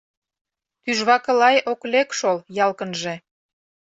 [0.83, 3.13] Тӱжвакы-лай ок лек шол, ялкынже